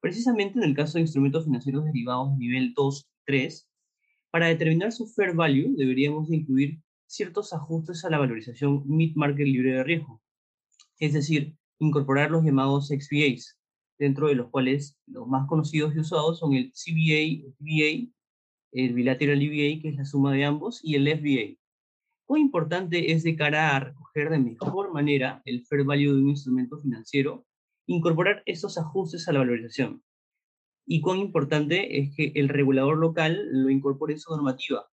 Precisamente 0.00 0.58
en 0.58 0.64
el 0.64 0.76
caso 0.76 0.94
de 0.94 1.02
instrumentos 1.02 1.44
financieros 1.44 1.84
derivados 1.84 2.32
de 2.32 2.38
nivel 2.38 2.74
2 2.74 3.08
3, 3.26 3.68
para 4.36 4.48
determinar 4.48 4.92
su 4.92 5.06
fair 5.06 5.34
value 5.34 5.72
deberíamos 5.78 6.30
incluir 6.30 6.78
ciertos 7.06 7.54
ajustes 7.54 8.04
a 8.04 8.10
la 8.10 8.18
valorización 8.18 8.82
mid-market 8.86 9.46
libre 9.46 9.72
de 9.76 9.82
riesgo, 9.82 10.22
es 10.98 11.14
decir, 11.14 11.56
incorporar 11.78 12.30
los 12.30 12.44
llamados 12.44 12.88
XVAs, 12.88 13.58
dentro 13.98 14.28
de 14.28 14.34
los 14.34 14.50
cuales 14.50 14.98
los 15.06 15.26
más 15.26 15.48
conocidos 15.48 15.96
y 15.96 16.00
usados 16.00 16.38
son 16.38 16.52
el 16.52 16.70
CBA, 16.72 17.48
FBA, 17.56 18.12
el 18.72 18.92
Bilateral 18.92 19.40
EVA, 19.40 19.80
que 19.80 19.88
es 19.88 19.96
la 19.96 20.04
suma 20.04 20.34
de 20.34 20.44
ambos, 20.44 20.80
y 20.84 20.96
el 20.96 21.08
FBA. 21.08 21.58
Muy 22.28 22.42
importante 22.42 23.12
es 23.12 23.22
de 23.22 23.36
cara 23.36 23.74
a 23.74 23.80
recoger 23.80 24.28
de 24.28 24.38
mejor 24.38 24.92
manera 24.92 25.40
el 25.46 25.64
fair 25.64 25.84
value 25.84 26.12
de 26.12 26.20
un 26.20 26.28
instrumento 26.28 26.76
financiero, 26.78 27.46
incorporar 27.86 28.42
estos 28.44 28.76
ajustes 28.76 29.28
a 29.28 29.32
la 29.32 29.38
valorización. 29.38 30.02
Y 30.86 31.00
cuán 31.00 31.18
importante 31.18 31.98
es 31.98 32.14
que 32.14 32.32
el 32.34 32.48
regulador 32.48 32.96
local 32.96 33.48
lo 33.50 33.70
incorpore 33.70 34.14
en 34.14 34.20
su 34.20 34.30
normativa, 34.30 34.86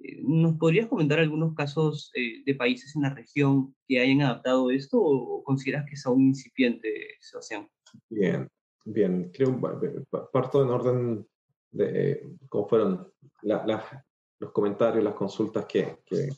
eh, 0.00 0.20
¿Nos 0.22 0.56
podrías 0.58 0.86
comentar 0.86 1.18
algunos 1.18 1.54
casos 1.54 2.10
eh, 2.14 2.42
de 2.44 2.54
países 2.54 2.94
en 2.94 3.02
la 3.02 3.14
región 3.14 3.74
que 3.86 4.00
hayan 4.00 4.22
adaptado 4.22 4.70
esto 4.70 4.98
o 5.00 5.42
consideras 5.42 5.84
que 5.86 5.94
es 5.94 6.06
aún 6.06 6.28
incipiente, 6.28 6.88
Sebastián? 7.20 7.68
Bien, 8.08 8.48
bien. 8.84 9.30
Creo 9.32 9.60
parto 10.32 10.62
en 10.62 10.68
orden 10.68 11.26
de 11.70 12.22
cómo 12.48 12.68
fueron 12.68 13.12
los 13.42 14.52
comentarios, 14.52 15.04
las 15.04 15.14
consultas 15.14 15.66
que, 15.66 15.98
que 16.04 16.28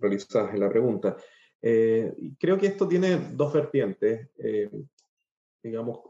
realizaste 0.00 0.54
en 0.54 0.60
la 0.60 0.70
pregunta. 0.70 1.16
Eh, 1.60 2.12
creo 2.38 2.58
que 2.58 2.66
esto 2.66 2.88
tiene 2.88 3.18
dos 3.34 3.52
vertientes. 3.52 4.30
Digamos, 5.62 6.00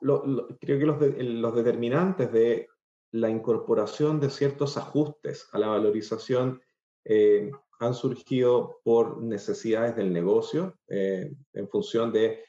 creo 0.61 0.79
que 0.79 0.87
los, 0.87 1.01
los 1.01 1.55
determinantes 1.55 2.33
de 2.33 2.69
la 3.13 3.29
incorporación 3.29 4.19
de 4.21 4.31
ciertos 4.31 4.77
ajustes 4.77 5.49
a 5.53 5.59
la 5.59 5.69
valorización 5.69 6.63
eh, 7.05 7.51
han 7.79 7.95
surgido 7.95 8.81
por 8.85 9.23
necesidades 9.23 9.97
del 9.97 10.13
negocio, 10.13 10.79
eh, 10.89 11.35
en 11.53 11.69
función 11.69 12.13
de 12.13 12.45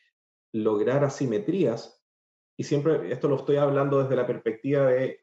lograr 0.53 1.03
asimetrías, 1.03 2.01
y 2.55 2.63
siempre 2.63 3.11
esto 3.11 3.27
lo 3.27 3.37
estoy 3.37 3.57
hablando 3.57 4.01
desde 4.01 4.15
la 4.15 4.27
perspectiva 4.27 4.85
de, 4.85 5.21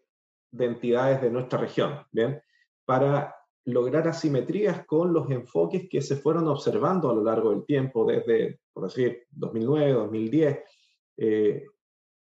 de 0.51 0.65
entidades 0.65 1.23
de 1.23 1.31
nuestra 1.31 1.61
región, 1.61 2.05
¿bien? 2.11 2.43
Para 2.85 3.37
lograr 3.65 4.09
asimetrías 4.09 4.85
con 4.85 5.13
los 5.13 5.31
enfoques 5.31 5.89
que 5.89 6.03
se 6.03 6.17
fueron 6.17 6.49
observando 6.49 7.09
a 7.09 7.15
lo 7.15 7.23
largo 7.23 7.51
del 7.51 7.65
tiempo, 7.65 8.05
desde, 8.05 8.61
por 8.73 8.85
decir, 8.85 9.27
2009, 9.31 9.93
2010, 9.93 10.59
eh, 11.21 11.67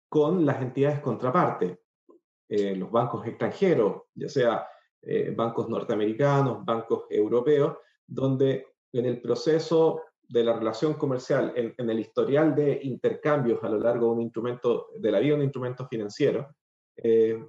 con 0.09 0.45
las 0.45 0.61
entidades 0.61 0.99
contraparte, 0.99 1.79
los 2.49 2.91
bancos 2.91 3.25
extranjeros, 3.25 4.01
ya 4.13 4.27
sea 4.27 4.67
eh, 5.03 5.33
bancos 5.35 5.67
norteamericanos, 5.67 6.63
bancos 6.63 7.05
europeos, 7.09 7.77
donde 8.05 8.67
en 8.93 9.05
el 9.07 9.19
proceso 9.19 10.03
de 10.27 10.43
la 10.43 10.53
relación 10.53 10.93
comercial, 10.93 11.53
en, 11.55 11.89
el 11.89 11.99
historial 11.99 12.53
de 12.53 12.79
intercambios 12.83 13.63
a 13.63 13.69
lo 13.69 13.79
largo 13.79 14.07
de 14.07 14.11
un 14.11 14.21
instrumento, 14.21 14.89
de 14.99 15.11
la 15.11 15.19
vida 15.19 15.31
de 15.31 15.37
un 15.37 15.43
instrumento 15.43 15.87
financiero, 15.87 16.53
eh, 16.97 17.43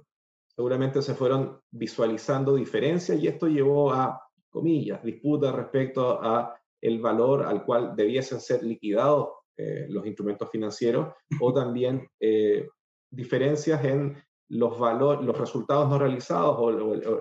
seguramente 0.47 1.03
se 1.03 1.13
fueron 1.13 1.61
visualizando 1.69 2.55
diferencias 2.55 3.21
y 3.21 3.27
esto 3.27 3.47
llevó 3.47 3.93
a, 3.93 4.19
comillas, 4.49 5.03
disputas 5.03 5.53
respecto 5.53 6.19
a 6.23 6.55
el 6.81 6.99
valor 6.99 7.43
al 7.43 7.63
cual 7.65 7.95
debiesen 7.95 8.39
ser 8.39 8.63
liquidados 8.63 9.29
eh, 9.57 9.85
los 9.89 10.05
instrumentos 10.05 10.49
financieros 10.49 11.13
o 11.39 11.53
también 11.53 12.07
diferencias 13.09 13.83
en 13.85 14.17
los, 14.49 14.77
valores, 14.77 15.25
los 15.25 15.37
resultados 15.37 15.89
no 15.89 15.97
realizados 15.97 16.55
o 16.59 16.69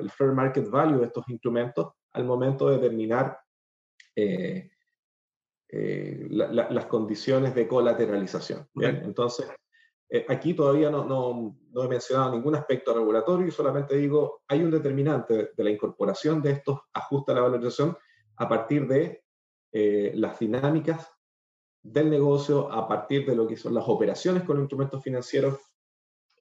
el, 0.00 0.10
fair 0.10 0.32
market 0.32 0.68
value 0.68 0.98
de 0.98 1.06
estos 1.06 1.28
instrumentos 1.28 1.92
al 2.12 2.24
momento 2.24 2.68
de 2.68 2.76
determinar 2.76 3.38
eh, 4.14 4.70
eh, 5.68 6.26
las 6.28 6.86
condiciones 6.86 7.54
de 7.54 7.66
colateralización. 7.66 8.68
Entonces, 8.74 9.48
eh, 10.10 10.26
aquí 10.28 10.52
todavía 10.52 10.90
no, 10.90 11.04
no, 11.04 11.56
no, 11.70 11.82
he 11.82 11.88
mencionado 11.88 12.32
ningún 12.32 12.54
aspecto 12.54 12.92
regulatorio 12.92 13.46
y 13.46 13.50
solamente 13.50 13.96
digo, 13.96 14.42
hay 14.48 14.62
un 14.62 14.70
determinante 14.70 15.52
de 15.56 15.64
la 15.64 15.70
incorporación 15.70 16.42
de 16.42 16.50
estos 16.50 16.80
ajustes 16.92 17.32
a 17.32 17.36
la 17.36 17.44
valorización 17.44 17.96
a 18.36 18.48
partir 18.48 18.86
de 18.86 19.22
las 19.74 20.38
dinámicas 20.38 21.10
del 21.82 22.10
negocio, 22.10 22.70
a 22.72 22.86
partir 22.86 23.26
de 23.26 23.34
lo 23.34 23.46
que 23.46 23.56
son 23.56 23.74
las 23.74 23.84
operaciones 23.88 24.44
con 24.44 24.58
instrumentos 24.58 25.02
financieros 25.02 25.58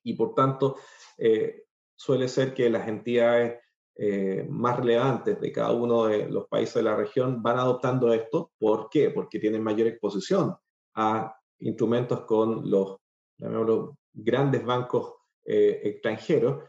y 0.03 0.13
por 0.13 0.33
tanto 0.35 0.77
eh, 1.17 1.65
suele 1.95 2.27
ser 2.27 2.53
que 2.53 2.69
las 2.69 2.87
entidades 2.87 3.59
eh, 3.95 4.47
más 4.49 4.77
relevantes 4.77 5.39
de 5.39 5.51
cada 5.51 5.71
uno 5.71 6.05
de 6.05 6.29
los 6.29 6.47
países 6.47 6.75
de 6.75 6.83
la 6.83 6.95
región 6.95 7.43
van 7.43 7.59
adoptando 7.59 8.13
esto. 8.13 8.51
¿Por 8.57 8.89
qué? 8.89 9.09
Porque 9.09 9.39
tienen 9.39 9.63
mayor 9.63 9.87
exposición 9.87 10.55
a 10.95 11.35
instrumentos 11.59 12.21
con 12.21 12.69
los, 12.69 12.97
grandes 14.13 14.65
bancos 14.65 15.13
eh, 15.45 15.81
extranjeros. 15.83 16.63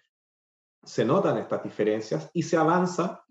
Se 0.83 1.05
notan 1.05 1.39
estas 1.39 1.63
diferencias 1.63 2.31
y 2.33 2.43
se 2.43 2.57
avanza 2.57 3.25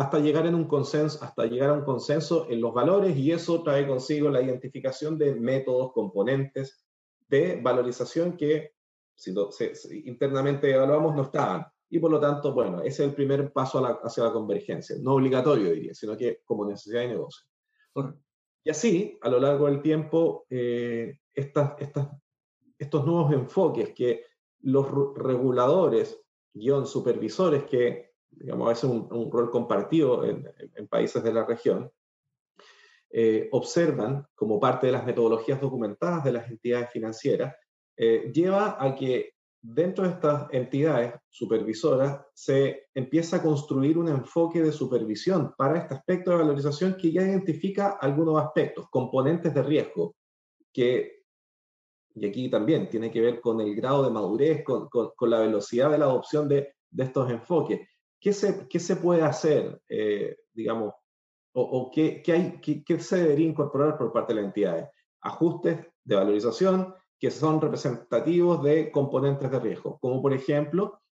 hasta 0.00 0.18
llegar 0.18 0.46
en 0.46 0.54
un 0.54 0.64
consenso, 0.64 1.22
hasta 1.22 1.44
llegar 1.44 1.68
a 1.68 1.74
un 1.74 1.84
consenso 1.84 2.46
en 2.48 2.58
los 2.62 2.72
valores 2.72 3.14
y 3.18 3.32
eso 3.32 3.62
trae 3.62 3.86
consigo 3.86 4.30
la 4.30 4.40
identificación 4.40 5.18
de 5.18 5.34
métodos, 5.34 5.92
componentes 5.92 6.86
de 7.28 7.60
valorización 7.62 8.34
que 8.34 8.72
si, 9.14 9.34
internamente 10.06 10.70
evaluamos 10.72 11.14
no 11.14 11.24
estaban. 11.24 11.66
Y 11.90 11.98
por 11.98 12.10
lo 12.10 12.18
tanto, 12.18 12.54
bueno, 12.54 12.78
ese 12.80 13.02
es 13.02 13.10
el 13.10 13.14
primer 13.14 13.52
paso 13.52 13.84
hacia 14.02 14.24
la 14.24 14.32
convergencia. 14.32 14.96
No 15.02 15.16
obligatorio, 15.16 15.70
diría, 15.70 15.92
sino 15.92 16.16
que 16.16 16.40
como 16.46 16.64
necesidad 16.64 17.02
de 17.02 17.08
negocio. 17.08 17.44
Y 18.64 18.70
así, 18.70 19.18
a 19.20 19.28
lo 19.28 19.38
largo 19.38 19.66
del 19.66 19.82
tiempo, 19.82 20.46
eh, 20.48 21.18
estas, 21.34 21.74
estas, 21.78 22.08
estos 22.78 23.04
nuevos 23.04 23.34
enfoques 23.34 23.90
que 23.90 24.24
los 24.60 24.86
reguladores, 25.14 26.22
guion 26.54 26.86
supervisores, 26.86 27.64
que 27.64 28.09
digamos, 28.30 28.66
a 28.66 28.70
veces 28.70 28.84
un, 28.84 29.08
un 29.10 29.30
rol 29.30 29.50
compartido 29.50 30.24
en, 30.24 30.48
en, 30.74 30.88
países 30.88 31.22
de 31.22 31.32
la 31.32 31.44
región, 31.44 31.90
eh, 33.10 33.48
observan 33.52 34.26
como 34.34 34.60
parte 34.60 34.86
de 34.86 34.92
las 34.92 35.04
metodologías 35.04 35.60
documentadas 35.60 36.24
de 36.24 36.32
las 36.32 36.48
entidades 36.48 36.90
financieras, 36.90 37.56
eh, 37.96 38.30
lleva 38.32 38.76
a 38.82 38.94
que 38.94 39.32
dentro 39.60 40.04
de 40.04 40.10
estas 40.10 40.46
entidades 40.52 41.14
supervisoras 41.28 42.24
se 42.32 42.86
empieza 42.94 43.36
a 43.36 43.42
construir 43.42 43.98
un 43.98 44.08
enfoque 44.08 44.62
de 44.62 44.72
supervisión 44.72 45.54
para 45.56 45.78
este 45.78 45.94
aspecto 45.94 46.30
de 46.30 46.38
valorización 46.38 46.96
que 46.96 47.12
ya 47.12 47.22
identifica 47.22 47.98
algunos 48.00 48.42
aspectos, 48.42 48.86
componentes 48.90 49.52
de 49.52 49.62
riesgo, 49.62 50.16
que, 50.72 51.24
y 52.14 52.26
aquí 52.26 52.48
también 52.48 52.88
tiene 52.88 53.10
que 53.10 53.20
ver 53.20 53.40
con 53.40 53.60
el 53.60 53.74
grado 53.74 54.04
de 54.04 54.10
madurez, 54.10 54.64
con, 54.64 54.88
con, 54.88 55.30
la 55.30 55.40
velocidad 55.40 55.90
de 55.90 55.98
la 55.98 56.06
adopción 56.06 56.48
de, 56.48 56.74
de 56.90 57.04
estos 57.04 57.30
enfoques. 57.30 57.80
¿Qué 58.20 58.32
se, 58.32 58.68
qué 58.68 58.78
se 58.78 58.96
puede 58.96 59.22
hacer, 59.22 59.80
eh, 59.88 60.36
digamos, 60.52 60.94
o, 61.52 61.90
qué, 61.92 62.22
hay, 62.28 62.60
qué, 62.60 62.98
se 63.00 63.16
debería 63.16 63.48
incorporar 63.48 63.98
por 63.98 64.12
parte 64.12 64.32
de 64.32 64.40
las 64.40 64.48
entidades. 64.48 64.88
Ajustes 65.22 65.78
de 66.04 66.16
valorización 66.16 66.94
que 67.18 67.30
son 67.30 67.60
representativos 67.60 68.62
de 68.62 68.90
componentes 68.90 69.50
de 69.50 69.60
riesgo, 69.60 69.98
como 69.98 70.22
por 70.22 70.32
ejemplo 70.32 71.02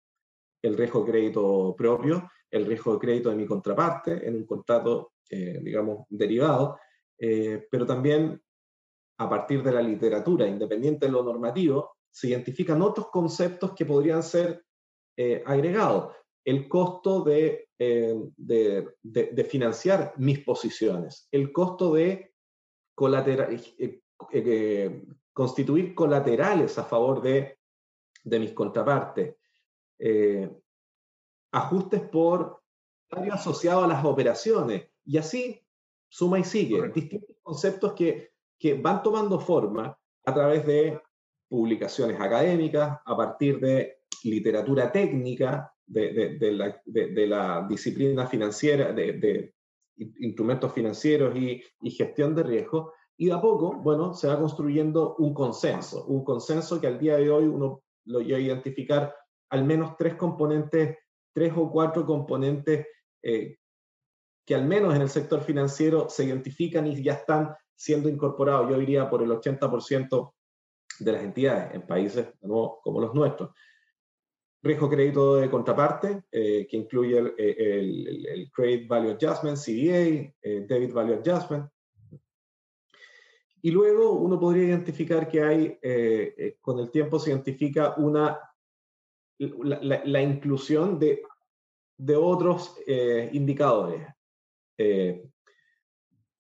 el 0.63 0.77
riesgo 0.77 1.05
de 1.05 1.11
crédito 1.11 1.75
propio, 1.77 2.31
el 2.51 2.67
riesgo 2.67 2.95
de 2.95 2.99
crédito 2.99 3.31
de 3.31 3.37
mi 3.37 3.47
contraparte 3.47 4.27
en 4.27 4.37
un 4.37 4.47
contrato, 4.47 5.13
eh, 5.29 5.61
digamos, 5.63 6.07
derivado, 6.09 6.79
eh, 7.19 7.67
pero 7.71 7.85
también 7.85 8.41
a 9.19 9.29
partir 9.29 9.63
de 9.63 9.73
la 9.73 9.83
literatura, 9.83 10.47
independiente 10.47 11.07
de 11.07 11.13
lo 11.13 11.23
normativo, 11.23 11.97
se 12.11 12.29
identifican 12.29 12.81
otros 12.81 13.09
conceptos 13.09 13.73
que 13.75 13.85
podrían 13.85 14.23
ser 14.23 14.65
eh, 15.17 15.43
agregados. 15.45 16.15
El 16.45 16.69
costo 16.69 17.23
de, 17.23 17.69
eh, 17.79 18.15
de, 18.37 19.45
financiar 19.49 20.15
mis 20.17 20.41
posiciones, 20.41 21.29
el 21.31 21.53
costo 21.53 21.93
de 21.95 22.33
eh, 24.33 25.03
constituir 25.33 25.95
colaterales 25.95 26.79
a 26.79 26.85
favor 26.85 27.23
de, 27.23 27.59
mis 28.25 28.53
contrapartes, 28.53 29.37
ajustes 31.53 32.03
por 32.03 32.63
asociados 33.31 33.85
a 33.85 33.89
las 33.89 34.05
operaciones, 34.05 34.89
y 35.05 35.17
así 35.17 35.63
suma 36.09 36.39
y 36.39 36.45
sigue, 36.45 36.89
distintos 36.89 37.37
conceptos 37.43 37.93
que, 37.95 38.33
que 38.59 38.75
van 38.75 39.03
tomando 39.03 39.41
forma 39.41 39.99
a 40.25 40.35
través 40.35 40.67
de 40.67 41.01
publicaciones 41.49 42.21
académicas, 42.21 42.99
a 43.05 43.17
partir 43.17 43.59
de 43.61 44.01
literatura 44.25 44.93
técnica 44.93 45.73
de, 45.89 46.39
de, 46.39 47.27
la, 47.27 47.67
disciplina 47.69 48.27
financiera, 48.27 48.93
de, 48.93 49.55
instrumentos 49.97 50.73
financieros 50.73 51.35
y, 51.37 51.63
gestión 51.91 52.35
de 52.35 52.43
riesgo, 52.43 52.93
y 53.17 53.27
de 53.27 53.33
a 53.33 53.41
poco, 53.41 53.75
bueno, 53.77 54.15
se 54.15 54.29
va 54.29 54.39
construyendo 54.39 55.17
un 55.17 55.35
consenso, 55.35 56.05
un 56.07 56.25
consenso 56.25 56.81
que 56.81 56.87
al 56.87 56.99
día 56.99 57.17
de 57.17 57.31
hoy 57.31 57.45
uno 57.45 57.83
lo 58.05 58.21
a 58.21 58.39
identificar 58.39 59.15
al 59.51 59.65
menos 59.65 59.97
tres 59.97 60.15
componentes, 60.15 60.97
tres 61.35 61.53
o 61.57 61.71
cuatro 61.71 62.07
componentes 62.07 62.87
eh, 63.23 63.57
que 64.47 64.55
al 64.55 64.65
menos 64.65 64.95
en 64.95 65.03
el 65.03 65.09
sector 65.09 65.43
financiero 65.43 66.09
se 66.09 66.25
identifican 66.25 66.87
y 66.87 67.03
ya 67.03 67.15
están 67.15 67.55
siendo 67.75 68.09
incorporados, 68.09 68.71
yo 68.71 68.79
diría 68.79 69.11
por 69.11 69.23
el 69.23 69.31
80% 69.31 70.33
de 71.01 71.13
las 71.13 71.23
entidades 71.23 71.75
en 71.75 71.87
países 71.87 72.29
como 72.41 73.01
los 73.01 73.15
nuestros. 73.15 73.51
Riesgo 74.61 74.91
crédito 74.91 75.37
de 75.37 75.49
contraparte, 75.49 76.25
eh, 76.33 76.67
que 76.69 76.77
incluye 76.77 77.19
el, 77.19 78.27
el, 78.27 78.51
Credit 78.51 78.89
Value 78.89 79.11
Adjustment, 79.13 79.57
CVA, 79.57 80.35
eh, 80.43 80.67
Debit 80.67 80.93
Value 80.93 81.15
Adjustment. 81.15 81.71
Y 83.63 83.71
luego 83.71 84.13
uno 84.13 84.39
podría 84.39 84.65
identificar 84.65 85.29
que 85.29 85.43
hay, 85.43 85.79
eh, 85.81 86.57
con 86.61 86.79
el 86.81 86.91
tiempo 86.91 87.21
se 87.21 87.31
identifica 87.31 87.95
una, 87.99 88.39
la, 89.39 90.03
la, 90.05 90.23
inclusión 90.23 90.99
de, 90.99 91.23
de 91.97 92.17
otros 92.17 92.77
indicadores. 93.33 94.09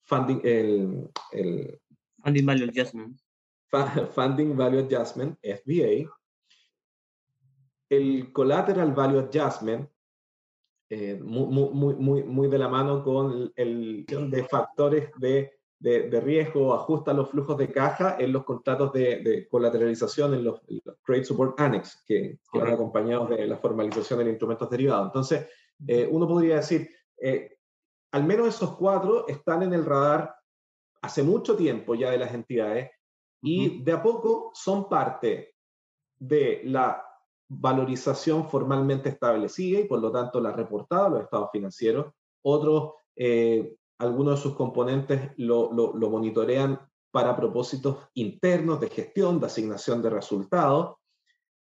funding, 0.02 0.40
el, 0.42 1.10
el, 1.32 1.80
funding 2.22 2.46
Value 2.46 2.64
Adjustment. 2.64 3.20
Funding 4.14 4.56
Value 4.56 4.80
Adjustment, 4.80 5.38
FBA, 5.42 6.08
el 7.88 8.32
Collateral 8.32 8.92
Value 8.92 9.20
Adjustment, 9.20 9.88
eh, 10.90 11.18
muy, 11.22 11.46
muy, 11.46 11.94
muy, 11.94 12.22
muy, 12.22 12.48
de 12.48 12.58
la 12.58 12.68
mano 12.68 13.02
con 13.04 13.52
el, 13.56 14.06
de 14.06 14.44
factores 14.44 15.10
de, 15.18 15.52
de, 15.78 16.20
riesgo, 16.20 16.74
ajusta 16.74 17.12
los 17.12 17.30
flujos 17.30 17.58
de 17.58 17.70
caja 17.70 18.16
en 18.18 18.32
los 18.32 18.44
contratos 18.44 18.92
de, 18.92 19.46
colateralización, 19.50 20.34
en 20.34 20.44
los, 20.44 20.60
Trade 21.04 21.24
Support 21.24 21.60
Annex, 21.60 22.02
que, 22.06 22.38
van 22.52 22.68
acompañados 22.68 23.30
de 23.30 23.46
la 23.46 23.58
formalización 23.58 24.20
de 24.20 24.30
instrumentos 24.30 24.70
derivados. 24.70 25.06
Entonces, 25.06 25.46
eh, 25.86 26.08
uno 26.10 26.26
podría 26.26 26.56
decir, 26.56 26.90
eh, 27.20 27.58
al 28.12 28.24
menos 28.24 28.48
esos 28.48 28.76
cuatro 28.76 29.28
están 29.28 29.62
en 29.62 29.74
el 29.74 29.84
radar 29.84 30.34
hace 31.02 31.22
mucho 31.22 31.54
tiempo 31.54 31.94
ya 31.94 32.10
de 32.10 32.18
las 32.18 32.32
entidades 32.32 32.90
y 33.42 33.82
de 33.82 33.92
a 33.92 34.02
poco 34.02 34.50
son 34.54 34.88
parte 34.88 35.54
de 36.18 36.62
la 36.64 37.07
valorización 37.48 38.48
formalmente 38.48 39.08
establecida 39.08 39.80
y 39.80 39.84
por 39.84 40.00
lo 40.00 40.12
tanto 40.12 40.40
la 40.40 40.52
reportada 40.52 41.06
a 41.06 41.10
los 41.10 41.22
estados 41.22 41.48
financieros. 41.50 42.12
Otros, 42.42 42.92
eh, 43.16 43.76
algunos 43.98 44.36
de 44.36 44.42
sus 44.42 44.54
componentes 44.54 45.32
lo, 45.36 45.70
monitorean 45.94 46.78
para 47.10 47.34
propósitos 47.36 47.96
internos 48.14 48.80
de 48.80 48.90
gestión, 48.90 49.40
de 49.40 49.46
asignación 49.46 50.02
de 50.02 50.10
resultados. 50.10 50.96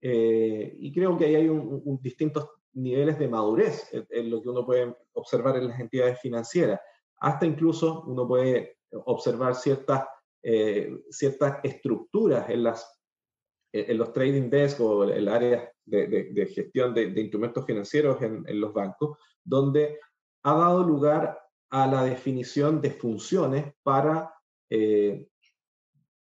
Eh, 0.03 0.77
y 0.79 0.93
creo 0.93 1.17
que 1.17 1.25
ahí 1.27 1.35
hay 1.35 1.49
un, 1.49 1.99
distintos 2.03 2.49
niveles 2.73 3.19
de 3.19 3.29
madurez 3.29 3.89
en, 3.93 4.31
lo 4.31 4.41
que 4.41 4.49
uno 4.49 4.65
puede 4.65 4.95
observar 5.15 5.57
en 5.57 5.69
las 5.69 5.81
entidades 5.81 6.21
financieras. 6.21 6.81
Hasta 7.21 7.47
incluso 7.47 8.05
uno 8.07 8.29
puede 8.29 8.77
observar 8.93 9.55
ciertas, 9.55 10.05
eh, 10.43 11.03
ciertas 11.11 11.59
estructuras 11.65 12.49
en 12.51 12.63
las 12.63 13.00
en 13.73 13.99
los 13.99 14.13
trading 14.13 14.51
desks 14.51 14.81
o 14.81 15.05
el 15.05 15.29
área 15.29 15.71
de, 15.85 16.53
gestión 16.55 16.95
de, 16.95 17.05
instrumentos 17.21 17.65
financieros 17.65 18.21
en, 18.23 18.61
los 18.61 18.73
bancos, 18.73 19.19
donde 19.45 19.99
ha 20.43 20.55
dado 20.55 20.83
lugar 20.85 21.39
a 21.71 21.87
la 21.87 22.05
definición 22.05 22.81
de 22.81 22.91
funciones 22.91 23.73
para, 23.83 24.33
eh, 24.71 25.29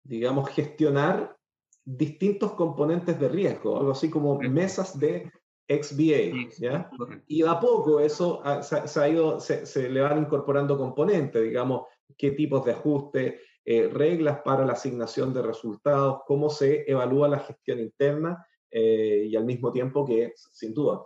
digamos, 0.02 0.48
gestionar 0.50 1.37
distintos 1.85 2.52
componentes 2.52 3.18
de 3.20 3.28
riesgo, 3.28 3.78
algo 3.78 3.92
así 3.92 4.09
como 4.09 4.38
mesas 4.38 4.98
de 4.98 5.30
XBA, 5.68 6.48
¿ya? 6.59 6.90
Y 7.26 7.42
a 7.42 7.59
poco 7.61 8.00
eso 8.00 8.42
se, 8.62 9.00
ha 9.00 9.09
ido, 9.09 9.40
se, 9.40 9.66
se, 9.66 9.88
le 9.90 10.00
van 10.00 10.20
incorporando 10.20 10.78
componentes, 10.78 11.42
digamos, 11.42 11.87
qué 12.16 12.30
tipos 12.33 12.64
de 12.64 12.72
ajuste, 12.72 13.40
eh, 13.66 13.88
reglas 13.88 14.40
para 14.42 14.66
la 14.66 14.74
asignación 14.74 15.33
de 15.33 15.40
resultados, 15.40 16.20
cómo 16.27 16.50
se 16.50 16.85
evalúa 16.90 17.29
la 17.29 17.38
gestión 17.38 17.81
interna 17.81 18.46
eh, 18.70 19.27
y 19.27 19.37
al 19.37 19.44
mismo 19.44 19.72
tiempo 19.72 20.05
que, 20.05 20.35
sin 20.37 20.74
duda, 20.74 21.03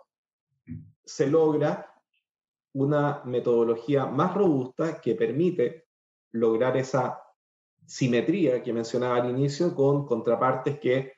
se 1.05 1.29
logra 1.29 1.95
una 2.73 3.23
metodología 3.25 4.07
más 4.07 4.35
robusta 4.35 5.01
que 5.01 5.15
permite 5.15 5.87
lograr 6.33 6.77
esa 6.77 7.23
simetría 7.87 8.63
que 8.63 8.73
mencionaba 8.73 9.17
al 9.17 9.31
inicio 9.31 9.75
con 9.75 10.05
contrapartes 10.05 10.81
que 10.81 11.13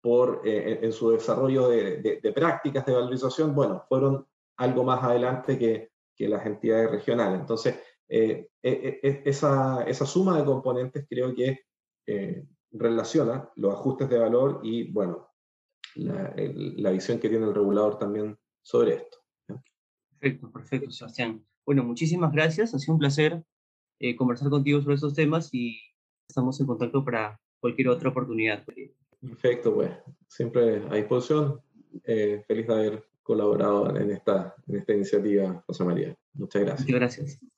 por, 0.00 0.42
eh, 0.44 0.78
en 0.82 0.92
su 0.92 1.10
desarrollo 1.10 1.68
de, 1.68 2.32
prácticas 2.34 2.86
de 2.86 2.94
valorización, 2.94 3.54
bueno, 3.54 3.84
fueron 3.88 4.26
algo 4.56 4.82
más 4.82 5.02
adelante 5.04 5.58
que, 5.58 5.90
que 6.14 6.28
las 6.28 6.46
entidades 6.46 6.90
regionales. 6.90 7.40
Entonces, 7.40 7.76
eh, 8.08 8.48
eh, 8.62 9.00
eh, 9.02 9.22
esa, 9.24 9.82
esa, 9.84 10.06
suma 10.06 10.38
de 10.38 10.44
componentes 10.44 11.06
creo 11.08 11.34
que 11.34 11.64
relaciona 12.70 13.50
los 13.56 13.74
ajustes 13.74 14.08
de 14.08 14.18
valor 14.18 14.60
y, 14.62 14.90
bueno, 14.92 15.28
la, 15.96 16.32
la, 16.36 16.90
visión 16.90 17.18
que 17.18 17.28
tiene 17.28 17.46
el 17.46 17.54
regulador 17.54 17.98
también 17.98 18.38
sobre 18.62 18.94
esto. 18.94 19.18
Perfecto, 20.10 20.52
perfecto, 20.52 20.90
Sebastián. 20.92 21.44
Bueno, 21.64 21.82
muchísimas 21.82 22.32
gracias. 22.32 22.74
Ha 22.74 22.78
sido 22.78 22.94
un 22.94 23.00
placer 23.00 23.42
conversar 24.16 24.50
contigo 24.50 24.80
sobre 24.80 24.94
estos 24.94 25.14
temas 25.14 25.52
y 25.52 25.80
estamos 26.28 26.60
en 26.60 26.66
contacto 26.66 27.04
para 27.04 27.40
cualquier 27.58 27.88
otra 27.88 28.10
oportunidad. 28.10 28.64
Perfecto, 29.20 29.74
pues 29.74 29.90
siempre 30.28 30.82
a 30.88 30.94
disposición. 30.94 31.60
feliz 32.04 32.66
de 32.68 32.72
haber 32.72 33.04
colaborado 33.24 33.96
en 33.96 34.12
esta, 34.12 34.54
en 34.68 34.76
esta 34.76 34.92
iniciativa, 34.92 35.64
José 35.66 35.84
María. 35.84 36.16
Muchas 36.34 36.62
gracias. 36.62 36.86
Muchas 36.86 37.00
gracias. 37.00 37.55